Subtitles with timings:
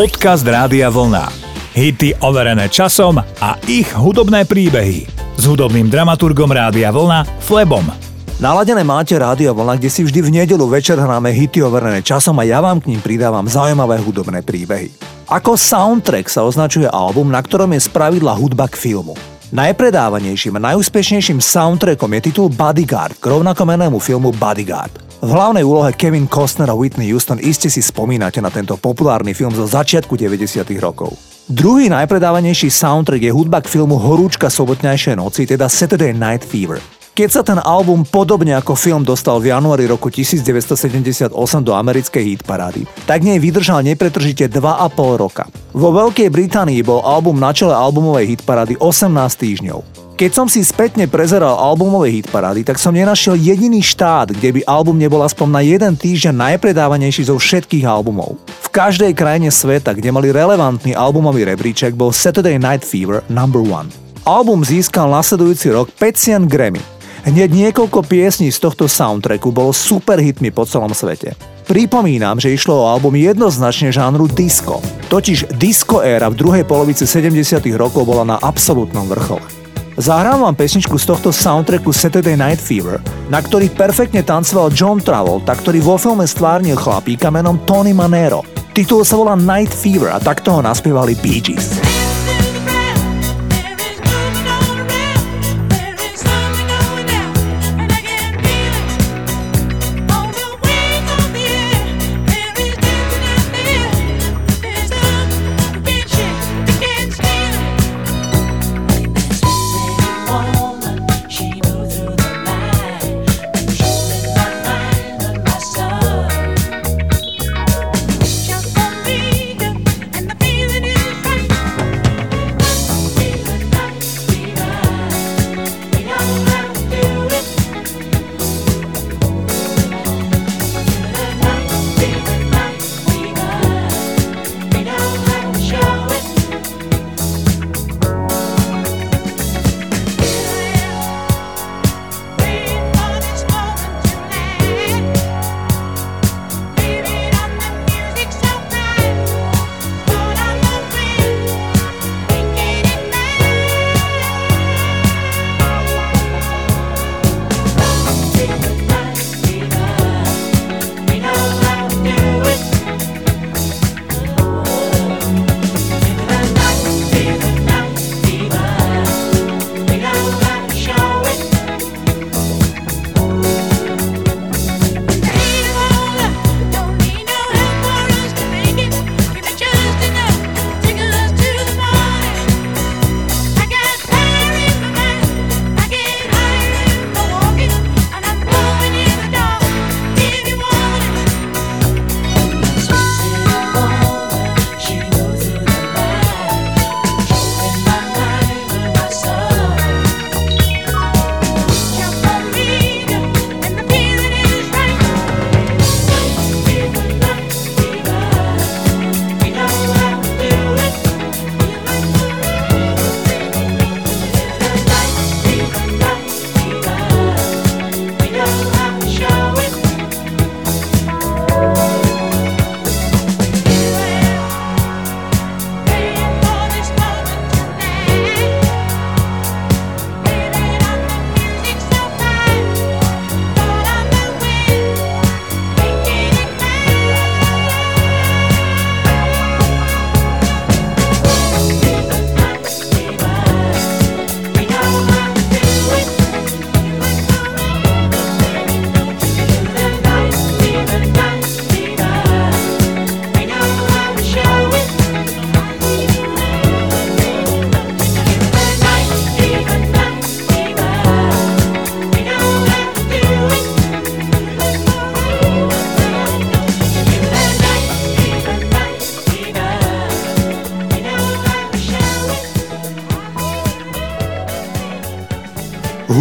[0.00, 1.28] Podcast Rádia Vlna.
[1.76, 5.04] Hity overené časom a ich hudobné príbehy.
[5.36, 7.84] S hudobným dramaturgom Rádia Vlna, Flebom.
[8.40, 12.48] Naladené máte Rádio Vlna, kde si vždy v nedelu večer hráme hity overené časom a
[12.48, 14.88] ja vám k ním pridávam zaujímavé hudobné príbehy.
[15.28, 19.12] Ako soundtrack sa označuje album, na ktorom je spravidla hudba k filmu.
[19.52, 25.09] Najpredávanejším a najúspešnejším soundtrackom je titul Bodyguard k rovnakomenému filmu Bodyguard.
[25.20, 29.52] V hlavnej úlohe Kevin Costner a Whitney Houston iste si spomínate na tento populárny film
[29.52, 30.64] zo začiatku 90.
[30.80, 31.12] rokov.
[31.44, 36.80] Druhý najpredávanejší soundtrack je hudba k filmu Horúčka sobotnejšej noci, teda Saturday Night Fever.
[37.12, 42.88] Keď sa ten album podobne ako film dostal v januári roku 1978 do americkej hitparády,
[43.04, 45.44] tak nej vydržal nepretržite 2,5 roka.
[45.76, 49.99] Vo Veľkej Británii bol album na čele albumovej hitparády 18 týždňov.
[50.20, 55.00] Keď som si spätne prezeral albumové hitparády, tak som nenašiel jediný štát, kde by album
[55.00, 58.36] nebol aspoň na jeden týždeň najpredávanejší zo všetkých albumov.
[58.44, 63.88] V každej krajine sveta, kde mali relevantný albumový rebríček, bol Saturday Night Fever number one.
[64.28, 66.84] Album získal nasledujúci rok 5 Grammy.
[67.24, 71.32] Hneď niekoľko piesní z tohto soundtracku bolo super hitmi po celom svete.
[71.64, 74.84] Pripomínam, že išlo o album jednoznačne žánru disco.
[75.08, 79.59] Totiž disco éra v druhej polovici 70 rokov bola na absolútnom vrchole.
[80.00, 85.52] Zahrám vám pesničku z tohto soundtracku Saturday Night Fever, na ktorý perfektne tancoval John Travolta,
[85.52, 88.40] ktorý vo filme stvárnil chlapíka menom Tony Manero.
[88.72, 91.99] Titul sa volá Night Fever a takto ho naspievali Bee Gees.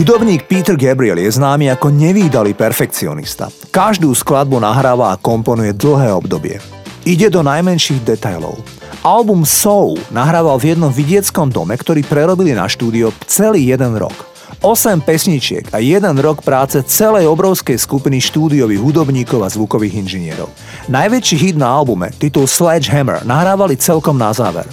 [0.09, 3.53] Hudobník Peter Gabriel je známy ako nevýdalý perfekcionista.
[3.69, 6.57] Každú skladbu nahráva a komponuje dlhé obdobie.
[7.05, 8.57] Ide do najmenších detailov.
[9.05, 14.25] Album Soul nahrával v jednom vidieckom dome, ktorý prerobili na štúdio celý jeden rok.
[14.65, 20.49] 8 pesničiek a jeden rok práce celej obrovskej skupiny štúdiových hudobníkov a zvukových inžinierov.
[20.89, 24.65] Najväčší hit na albume, titul Sledgehammer, nahrávali celkom na záver.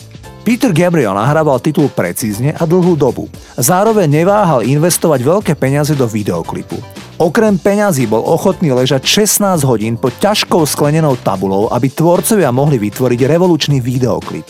[0.47, 3.27] Peter Gabriel nahrával titul precízne a dlhú dobu.
[3.59, 6.79] Zároveň neváhal investovať veľké peniaze do videoklipu.
[7.19, 13.27] Okrem peňazí bol ochotný ležať 16 hodín pod ťažkou sklenenou tabulou, aby tvorcovia mohli vytvoriť
[13.27, 14.47] revolučný videoklip.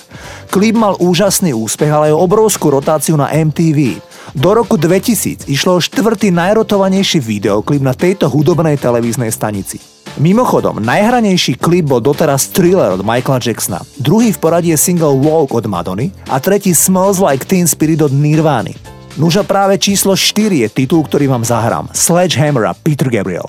[0.53, 3.97] Klip mal úžasný úspech, ale aj obrovskú rotáciu na MTV.
[4.37, 9.96] Do roku 2000 išlo štvrtý najrotovanejší videoklip na tejto hudobnej televíznej stanici.
[10.17, 15.53] Mimochodom, najhranejší klip bol doteraz Thriller od Michaela Jacksona, druhý v poradí je single Walk
[15.53, 18.73] od Madony a tretí Smells Like Teen Spirit od Nirvány.
[19.21, 21.93] Nuža práve číslo 4 je titul, ktorý vám zahrám.
[21.93, 23.45] Sledgehammer a Peter Gabriel.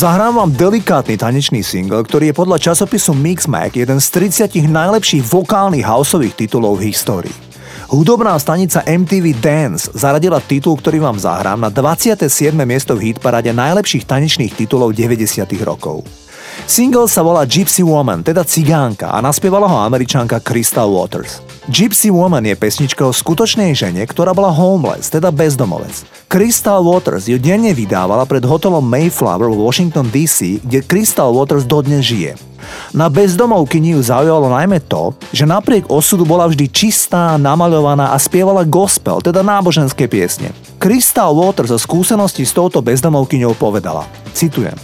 [0.00, 5.84] Zahrám vám delikátny tanečný single, ktorý je podľa časopisu Mixmag jeden z 30 najlepších vokálnych
[5.84, 7.36] houseových titulov v histórii.
[7.92, 12.32] Hudobná stanica MTV Dance zaradila titul, ktorý vám zahrám na 27.
[12.64, 15.44] miesto v hitparade najlepších tanečných titulov 90.
[15.68, 16.00] rokov.
[16.64, 21.49] Single sa volá Gypsy Woman, teda cigánka a naspievala ho američanka Crystal Waters.
[21.70, 26.02] Gypsy Woman je pesnička o skutočnej žene, ktorá bola homeless, teda bezdomovec.
[26.26, 32.02] Crystal Waters ju denne vydávala pred hotelom Mayflower v Washington DC, kde Crystal Waters dodnes
[32.02, 32.34] žije.
[32.90, 38.66] Na bezdomovkyni ju zaujalo najmä to, že napriek osudu bola vždy čistá, namaľovaná a spievala
[38.66, 40.50] gospel, teda náboženské piesne.
[40.82, 44.74] Crystal Waters zo skúsenosti s touto bezdomovkyňou povedala, citujem,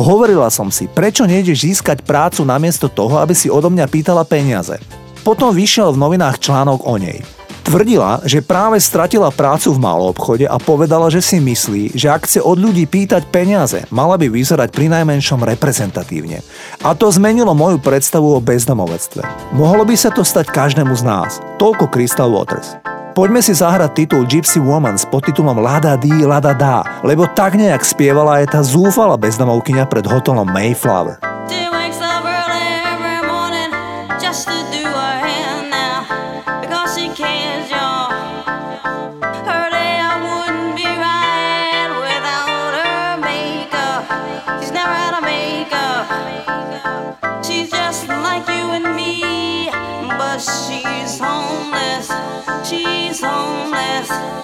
[0.00, 4.80] Hovorila som si, prečo nejdeš získať prácu namiesto toho, aby si odo mňa pýtala peniaze.
[5.20, 7.20] Potom vyšiel v novinách článok o nej.
[7.60, 12.26] Tvrdila, že práve stratila prácu v malom obchode a povedala, že si myslí, že ak
[12.26, 16.42] chce od ľudí pýtať peniaze, mala by vyzerať pri najmenšom reprezentatívne.
[16.82, 19.22] A to zmenilo moju predstavu o bezdomovectve.
[19.54, 21.38] Mohlo by sa to stať každému z nás.
[21.62, 22.74] Toľko Crystal Waters.
[23.14, 27.86] Poďme si zahrať titul Gypsy Woman s podtitulom Lada Dí, Lada Dá, lebo tak nejak
[27.86, 31.22] spievala aj tá zúfala bezdomovkyňa pred hotelom Mayflower.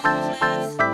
[0.07, 0.86] Yes.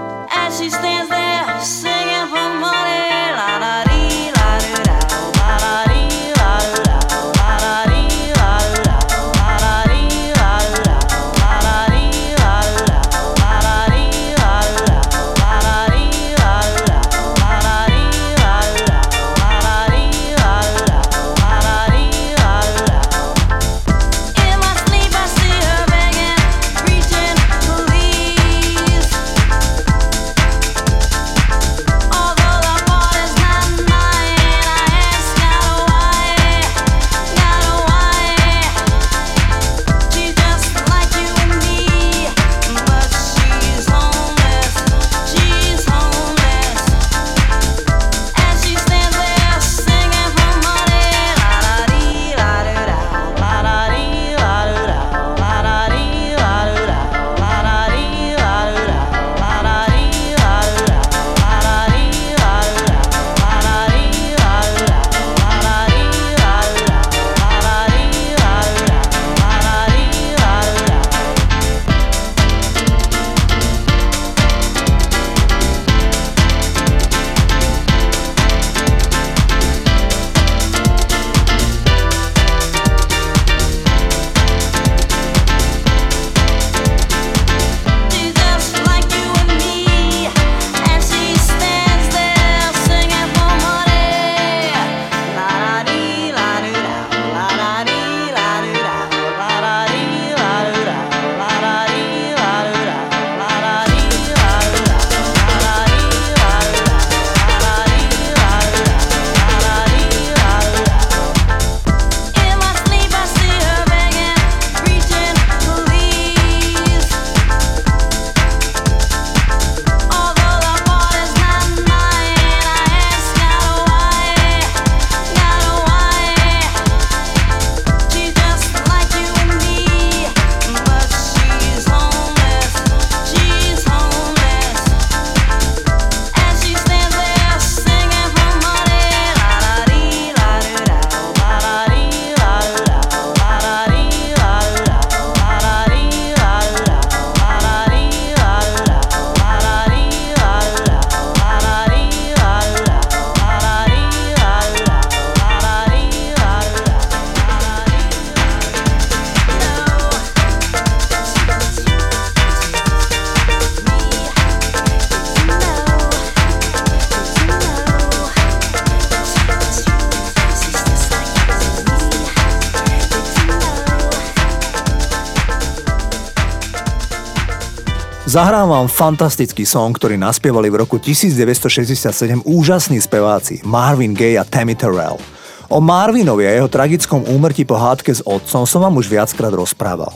[178.34, 184.74] Zahrám vám fantastický song, ktorý naspievali v roku 1967 úžasní speváci Marvin Gaye a Tammy
[184.74, 185.22] Terrell.
[185.70, 190.10] O Marvinovi a jeho tragickom úmrtí po hádke s otcom som vám už viackrát rozprával.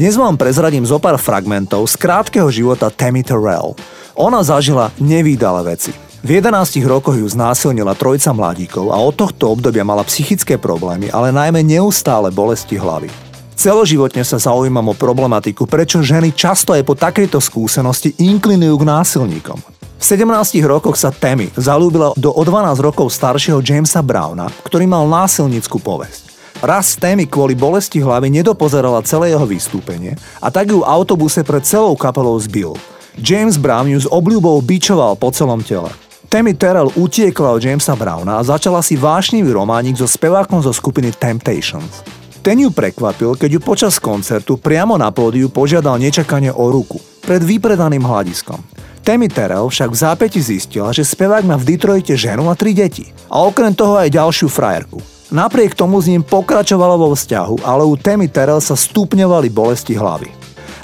[0.00, 3.76] Dnes vám prezradím zo pár fragmentov z krátkeho života Tammy Terrell.
[4.16, 5.92] Ona zažila nevýdale veci.
[6.24, 11.28] V 11 rokoch ju znásilnila trojca mladíkov a od tohto obdobia mala psychické problémy, ale
[11.28, 13.29] najmä neustále bolesti hlavy.
[13.60, 19.60] Celoživotne sa zaujímam o problematiku, prečo ženy často aj po takejto skúsenosti inklinujú k násilníkom.
[20.00, 25.04] V 17 rokoch sa Tammy zalúbila do o 12 rokov staršieho Jamesa Browna, ktorý mal
[25.04, 26.32] násilnickú povesť.
[26.64, 31.60] Raz Tammy kvôli bolesti hlavy nedopozerala celé jeho vystúpenie a tak ju v autobuse pred
[31.60, 32.80] celou kapelou zbil.
[33.20, 35.92] James Brown ju s obľubou bičoval po celom tele.
[36.32, 41.12] Tammy Terrell utiekla od Jamesa Browna a začala si vášnivý románik so spevákom zo skupiny
[41.12, 42.19] Temptations.
[42.40, 47.44] Ten ju prekvapil, keď ju počas koncertu priamo na pódiu požiadal nečakane o ruku, pred
[47.44, 48.56] vypredaným hľadiskom.
[49.04, 53.12] Tammy Terrell však v zápäti zistila, že spevák má v Detroite ženu a tri deti.
[53.28, 55.04] A okrem toho aj ďalšiu frajerku.
[55.28, 60.32] Napriek tomu s ním pokračovala vo vzťahu, ale u Tammy Terrell sa stupňovali bolesti hlavy.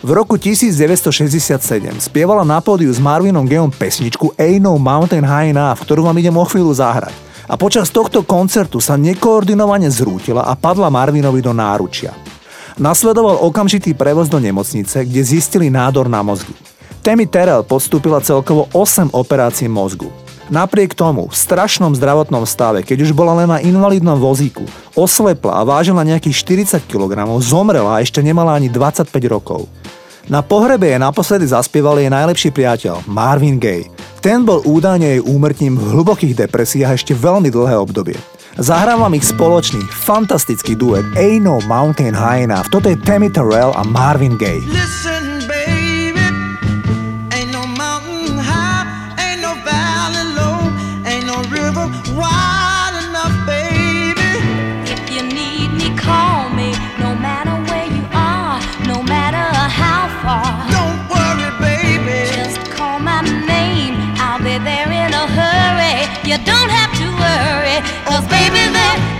[0.05, 1.57] V roku 1967
[2.05, 6.37] spievala na pódiu s Marvinom Geom pesničku Ain't No Mountain High Enough, ktorú vám idem
[6.37, 7.26] o chvíľu zahrať.
[7.47, 12.11] A počas tohto koncertu sa nekoordinovane zrútila a padla Marvinovi do náručia.
[12.77, 16.53] Nasledoval okamžitý prevoz do nemocnice, kde zistili nádor na mozgu.
[17.01, 20.11] Tammy Terrell podstúpila celkovo 8 operácií mozgu.
[20.47, 24.63] Napriek tomu, v strašnom zdravotnom stave, keď už bola len na invalidnom vozíku,
[24.95, 29.67] oslepla a vážila nejakých 40 kg, zomrela a ešte nemala ani 25 rokov.
[30.27, 33.87] Na pohrebe je naposledy zaspieval jej najlepší priateľ, Marvin Gaye.
[34.27, 38.19] Ten bol údajne jej úmrtím v hlbokých depresiách ešte veľmi dlhé obdobie.
[38.59, 42.67] Zahrávam ich spoločný, fantastický duet Ain't No Mountain High Enough.
[42.75, 44.67] Toto je Tammy Terrell a Marvin Gaye.
[44.67, 45.27] Listen.
[45.47, 45.86] You
[68.51, 69.16] baby, there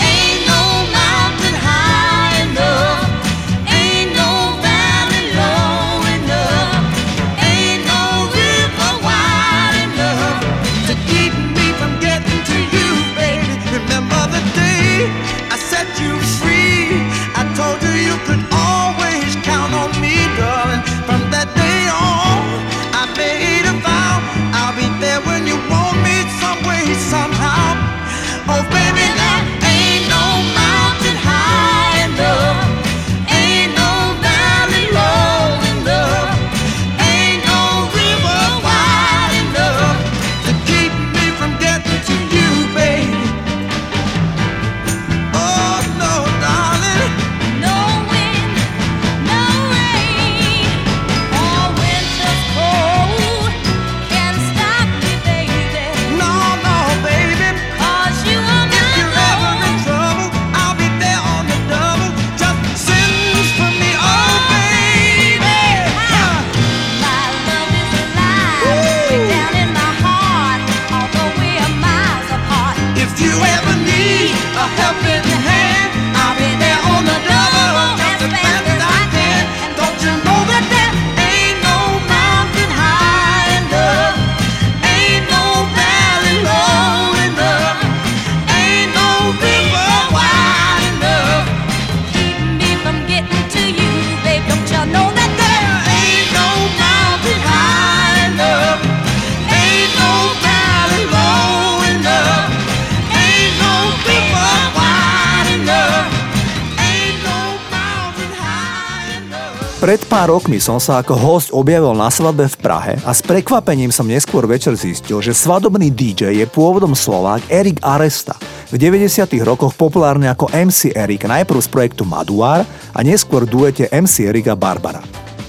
[110.47, 114.47] rokmi som sa ako host objavil na svadbe v Prahe a s prekvapením som neskôr
[114.47, 118.39] večer zistil, že svadobný DJ je pôvodom Slovák Erik Aresta.
[118.71, 119.27] V 90.
[119.43, 122.63] rokoch populárne ako MC Erik najprv z projektu Maduár
[122.95, 125.03] a neskôr duete MC Erik a Barbara.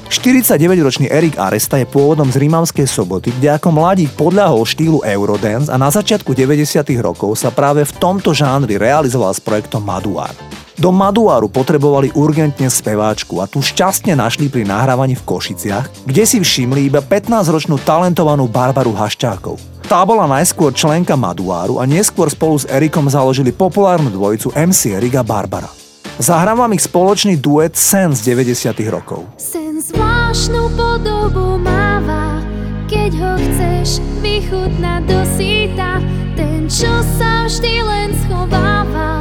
[0.09, 5.77] 49-ročný Erik Aresta je pôvodom z Rímavskej soboty, kde ako mladík podľahol štýlu Eurodance a
[5.77, 6.81] na začiatku 90.
[6.97, 10.56] rokov sa práve v tomto žánri realizoval s projektom Maduár.
[10.77, 16.37] Do Maduáru potrebovali urgentne speváčku a tu šťastne našli pri nahrávaní v Košiciach, kde si
[16.37, 19.57] všimli iba 15-ročnú talentovanú Barbaru Haščákov.
[19.89, 25.17] Tá bola najskôr členka Maduáru a neskôr spolu s Erikom založili populárnu dvojicu MC Erik
[25.17, 25.73] a Barbara.
[26.21, 29.25] Zahrávam ich spoločný duet Sen z 90 rokov.
[29.41, 32.37] Sen zvláštnu podobu máva,
[32.85, 35.97] keď ho chceš vychutnať do síta,
[36.37, 39.16] ten, čo sa vždy len schovával,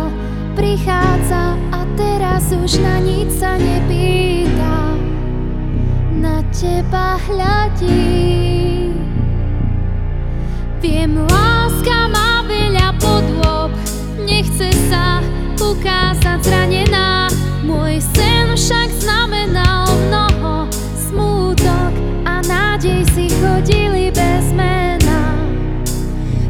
[0.57, 4.97] prichádza a teraz už na nič sa nepýta.
[6.17, 8.89] Na teba hľadí.
[10.81, 13.71] Viem, láska má veľa podôb,
[14.25, 15.21] nechce sa
[15.61, 17.29] ukázať zranená.
[17.61, 21.93] Môj sen však znamenal mnoho, smútok
[22.25, 25.37] a nádej si chodili bez mena.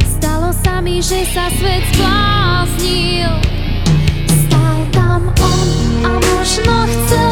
[0.04, 3.55] Stalo sa mi, že sa svet zbláznil,
[6.58, 7.25] a možno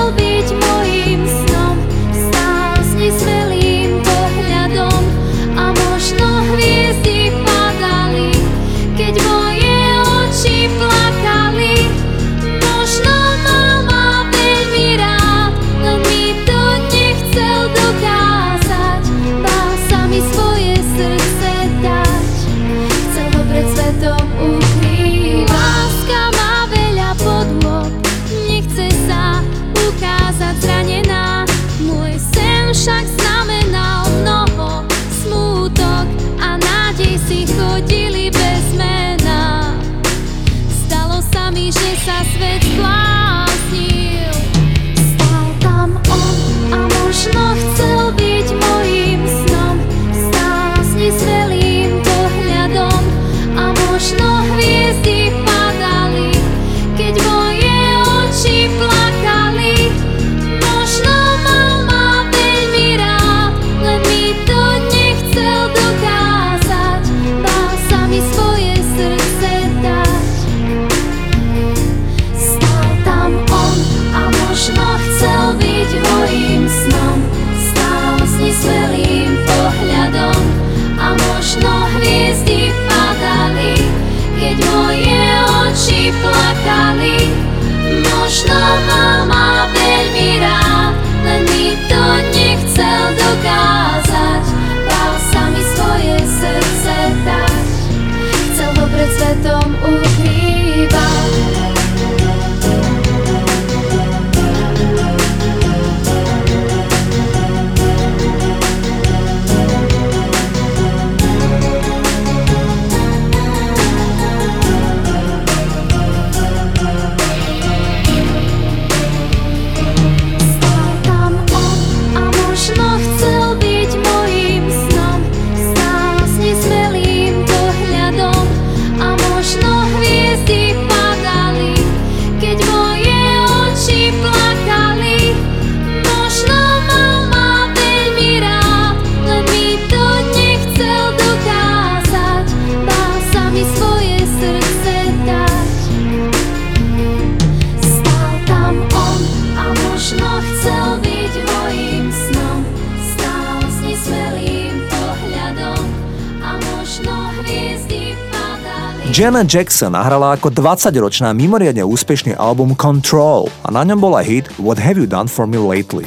[159.14, 164.74] Janet Jackson nahrala ako 20-ročná mimoriadne úspešný album Control a na ňom bola hit What
[164.82, 166.02] Have You Done For Me Lately.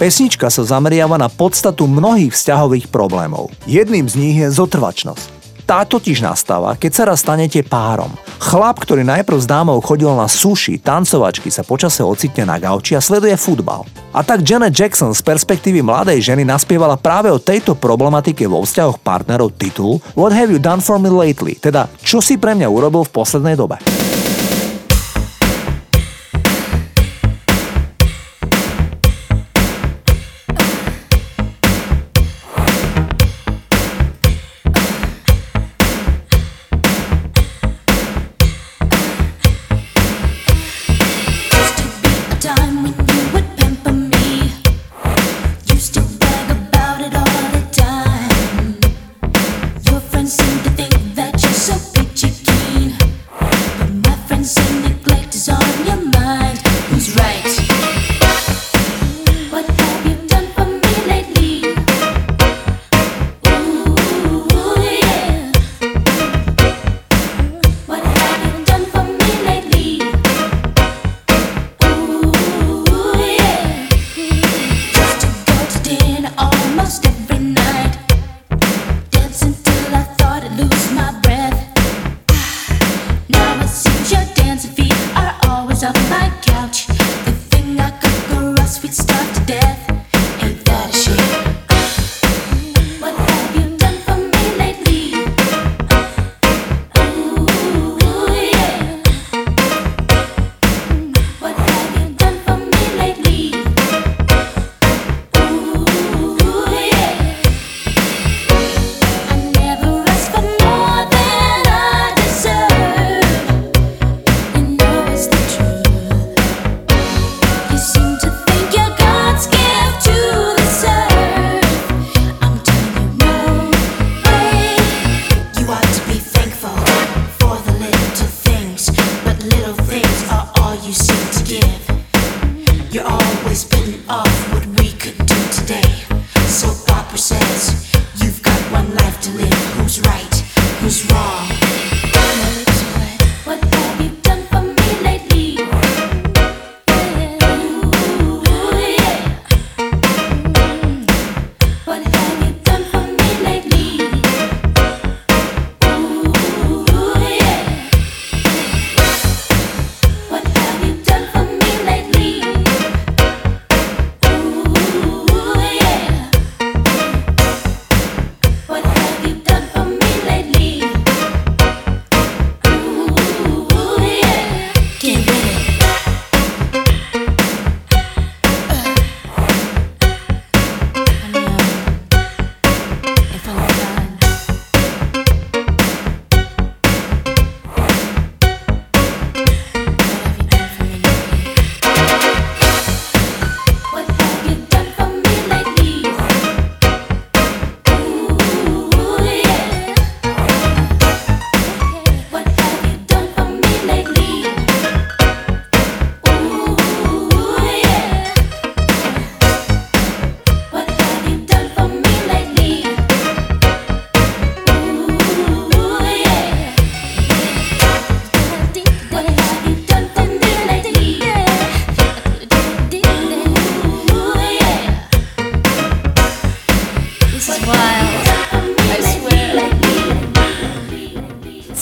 [0.00, 3.52] Pesnička sa zameriava na podstatu mnohých vzťahových problémov.
[3.68, 5.35] Jedným z nich je zotrvačnosť.
[5.66, 8.14] Tá totiž nastáva, keď sa raz stanete párom.
[8.38, 13.02] Chlap, ktorý najprv s dámou chodil na suši, tancovačky, sa počase ocitne na gauči a
[13.02, 13.82] sleduje futbal.
[14.14, 19.02] A tak Janet Jackson z perspektívy mladej ženy naspievala práve o tejto problematike vo vzťahoch
[19.02, 21.58] partnerov titul What have you done for me lately?
[21.58, 23.82] Teda, čo si pre mňa urobil v poslednej dobe?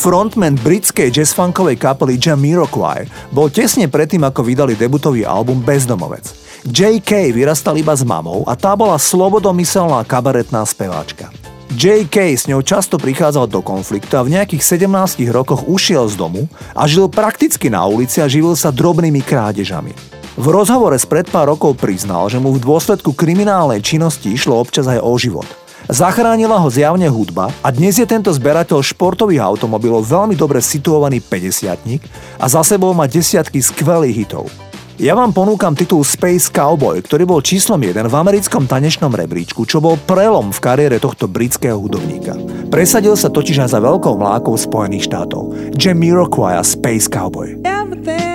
[0.05, 6.29] Frontman britskej jazzfunkovej kapely Jamiroquai bol tesne predtým, ako vydali debutový album Bezdomovec.
[6.69, 7.33] J.K.
[7.33, 11.33] vyrastal iba s mamou a tá bola slobodomyselná kabaretná speváčka.
[11.73, 12.37] J.K.
[12.37, 16.85] s ňou často prichádzal do konfliktu a v nejakých 17 rokoch ušiel z domu a
[16.85, 19.97] žil prakticky na ulici a živil sa drobnými krádežami.
[20.37, 25.01] V rozhovore spred pár rokov priznal, že mu v dôsledku kriminálnej činnosti išlo občas aj
[25.01, 25.49] o život–
[25.85, 32.01] Zachránila ho zjavne hudba a dnes je tento zberateľ športových automobilov veľmi dobre situovaný 50
[32.40, 34.49] a za sebou má desiatky skvelých hitov.
[34.97, 39.83] Ja vám ponúkam titul Space Cowboy, ktorý bol číslom 1 v americkom tanečnom rebríčku, čo
[39.83, 42.38] bol prelom v kariére tohto britského hudobníka.
[42.70, 45.75] Presadil sa totiž aj za veľkou mlákou Spojených štátov.
[45.75, 47.59] Jamiroquai a Space Cowboy.
[47.66, 48.34] Everything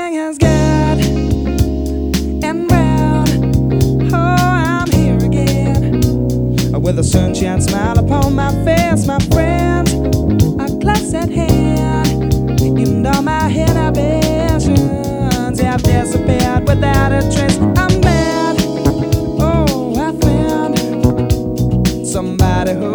[7.00, 9.88] a sunshine smile upon my face, my friend.
[10.60, 14.78] A glass at hand, and all my inhibitions
[15.62, 17.58] have disappeared without a trace.
[17.58, 18.58] I'm mad.
[19.40, 20.78] Oh, I found
[22.06, 22.92] somebody who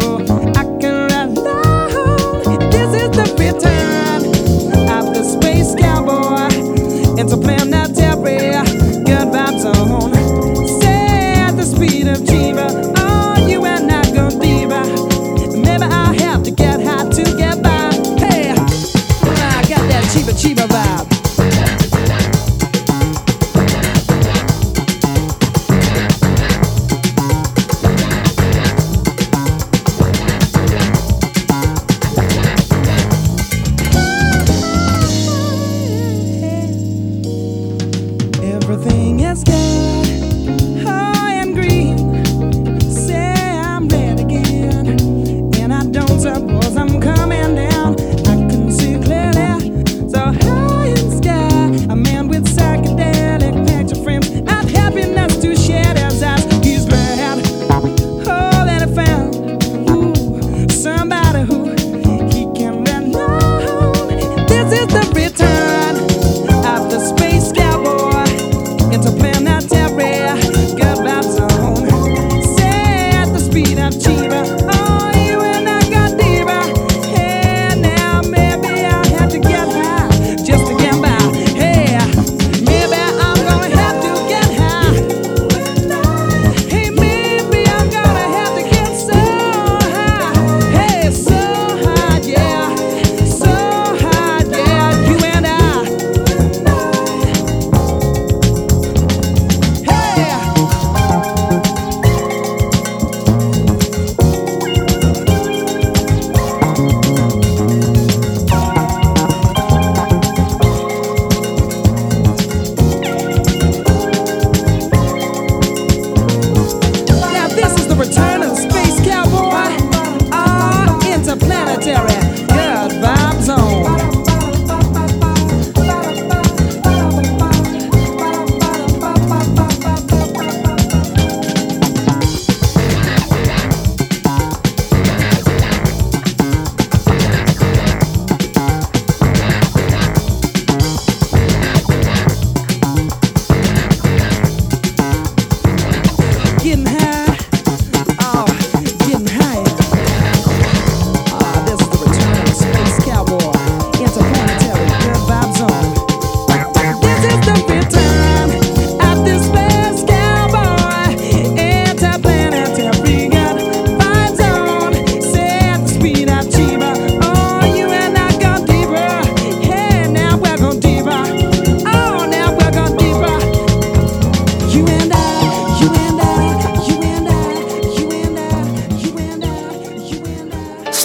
[0.53, 2.59] I can rely on.
[2.69, 3.84] This is the return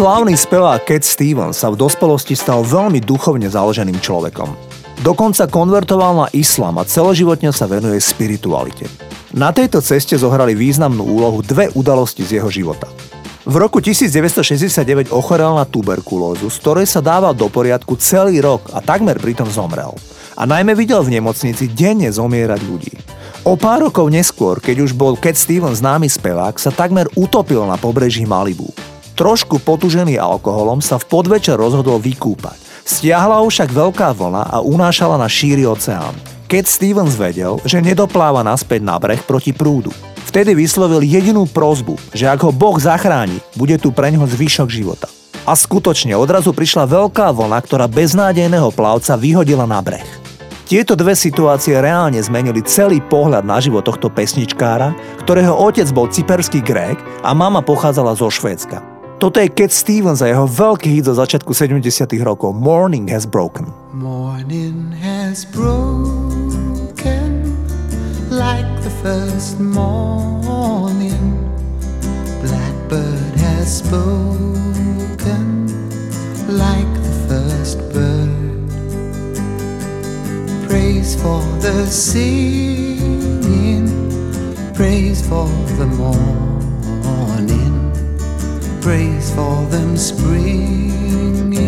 [0.00, 4.48] Slávny spevák Cat Stevens sa v dospelosti stal veľmi duchovne založeným človekom.
[5.04, 8.88] Dokonca konvertoval na islám a celoživotne sa venuje spiritualite.
[9.36, 12.88] Na tejto ceste zohrali významnú úlohu dve udalosti z jeho života.
[13.44, 18.80] V roku 1969 ochorel na tuberkulózu, z ktorej sa dával do poriadku celý rok a
[18.80, 19.92] takmer pritom zomrel.
[20.32, 22.96] A najmä videl v nemocnici denne zomierať ľudí.
[23.44, 27.76] O pár rokov neskôr, keď už bol Cat Stevens známy spevák, sa takmer utopil na
[27.76, 28.72] pobreží Malibu.
[29.20, 32.56] Trošku potužený alkoholom sa v podvečer rozhodol vykúpať.
[32.88, 36.16] Stiahla ho však veľká vlna a unášala na šíri oceán.
[36.48, 39.92] Cat Stevens vedel, že nedopláva naspäť na breh proti prúdu.
[40.24, 45.12] Vtedy vyslovil jedinú prozbu, že ak ho Boh zachráni, bude tu preňho zvyšok života.
[45.44, 50.08] A skutočne odrazu prišla veľká vlna, ktorá beznádejného plavca vyhodila na breh.
[50.64, 56.64] Tieto dve situácie reálne zmenili celý pohľad na život tohto pesničkára, ktorého otec bol cyperský
[56.64, 58.99] Grék a mama pochádzala zo Švédska.
[59.20, 61.84] Toto je Cat Stevens a jeho veľký hit zo začiatku 70
[62.24, 63.68] rokov Morning Has Broken.
[63.92, 67.52] Morning has broken
[68.32, 71.36] like the first morning.
[72.40, 75.68] Blackbird has spoken
[76.48, 78.32] like the first bird.
[80.64, 83.84] Praise for the singing,
[84.72, 85.44] praise for
[85.76, 87.69] the morning,
[88.90, 91.59] praise for them springing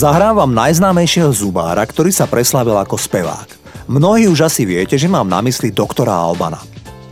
[0.00, 3.52] Zahrám vám najznámejšieho zubára, ktorý sa preslavil ako spevák.
[3.84, 6.56] Mnohí už asi viete, že mám na mysli doktora Albana.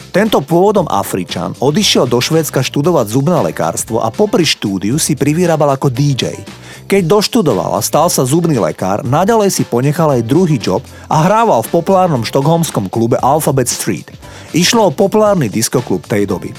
[0.09, 5.93] Tento pôvodom Afričan odišiel do Švédska študovať zubné lekárstvo a popri štúdiu si privyrábal ako
[5.93, 6.41] DJ.
[6.89, 10.81] Keď doštudoval a stal sa zubný lekár, naďalej si ponechal aj druhý job
[11.13, 14.09] a hrával v populárnom štokholmskom klube Alphabet Street.
[14.57, 16.57] Išlo o populárny diskoklub tej doby.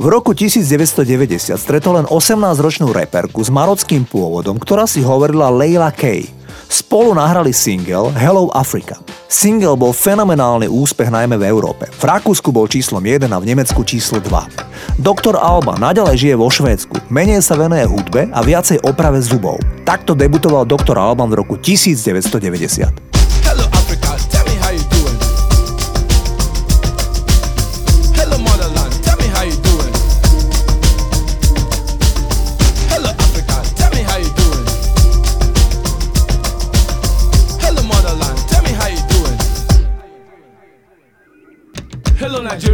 [0.00, 6.24] V roku 1990 stretol len 18-ročnú reperku s marockým pôvodom, ktorá si hovorila Leila Kay.
[6.72, 8.96] Spolu nahrali single Hello Africa.
[9.28, 11.92] Single bol fenomenálny úspech najmä v Európe.
[11.92, 14.96] V Rakúsku bol číslom 1 a v Nemecku číslo 2.
[14.96, 19.60] Doktor Alba naďalej žije vo Švédsku, menej sa venuje hudbe a viacej oprave zubov.
[19.84, 23.11] Takto debutoval doktor Alban v roku 1990.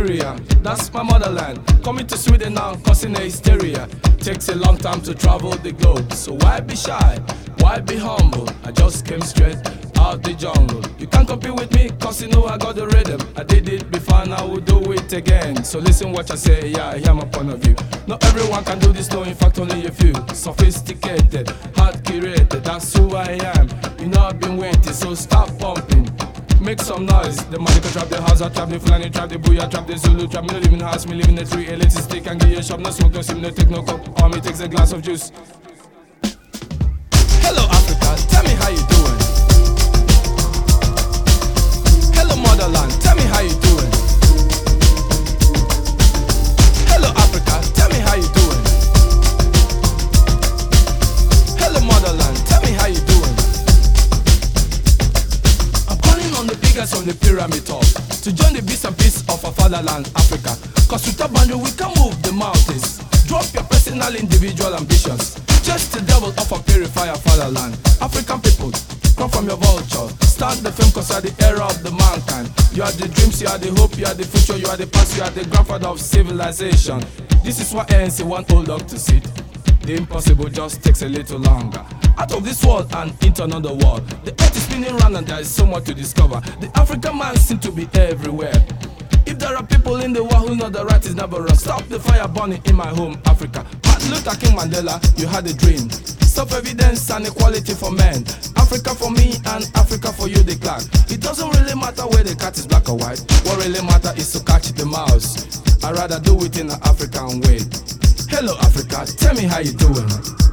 [0.09, 1.61] That's my motherland.
[1.85, 3.87] Coming to Sweden now, causing a hysteria.
[4.17, 7.19] Takes a long time to travel the globe, so why be shy?
[7.59, 8.49] Why be humble?
[8.65, 9.59] I just came straight
[9.99, 10.83] out the jungle.
[10.99, 13.21] You can't compete with me, cause you know I got the rhythm.
[13.37, 15.63] I did it before I will do it again.
[15.63, 17.77] So listen what I say, yeah, hear my point of view.
[18.07, 20.15] Not everyone can do this, no, in fact, only a few.
[20.33, 23.69] Sophisticated, hard curated, that's who I am.
[24.01, 26.09] You know I've been waiting, so stop pumping.
[26.61, 27.37] Make some noise.
[27.47, 29.97] The money can trap the house, I trap the Fulani, trap the Booyah, trap the
[29.97, 32.41] Zulu, trap me no live in house, me live in the tree, elitist stick and
[32.41, 34.01] give you a shop, no smoke, no sim, no take no cup.
[34.33, 35.33] Me takes a glass of juice.
[37.41, 39.19] Hello Africa, tell me how you doing.
[42.15, 43.68] Hello motherland, tell me how you doing.
[56.79, 57.83] On the pyramid top
[58.23, 60.55] to join the beast and peace of our fatherland, Africa.
[60.87, 63.03] Cause with a boundary we can move the mountains.
[63.27, 65.35] Drop your personal, individual ambitions.
[65.67, 67.75] Just the devil of a purifier fatherland.
[67.99, 68.71] African people,
[69.19, 70.07] come from your vulture.
[70.23, 72.47] Start the film cause you are the era of the mankind.
[72.71, 74.87] You are the dreams, you are the hope, you are the future, you are the
[74.87, 77.03] past, you are the grandfather of civilization.
[77.43, 79.19] This is what ANC want old dog to see.
[79.89, 81.83] The impossible just takes a little longer.
[82.19, 84.07] Out of this world and into another world.
[84.23, 86.43] The earth is spinning round and there is so much to discover.
[86.61, 88.53] The African man seems to be everywhere.
[89.25, 91.89] If there are people in the world who know the right is never wrong, stop
[91.89, 93.65] the fire burning in my home, Africa.
[93.87, 95.89] Martin Luther King Mandela, you had a dream.
[95.89, 98.29] Self evidence and equality for men.
[98.61, 100.85] Africa for me and Africa for you, declare.
[101.09, 103.25] It doesn't really matter where the cat is black or white.
[103.49, 105.65] What really matters is to catch the mouse.
[105.83, 107.65] I'd rather do it in an African way.
[108.31, 110.48] Hello, Africa, tell me how you doing.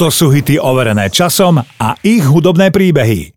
[0.00, 3.28] Toto sú hity overené časom a ich hudobné príbehy.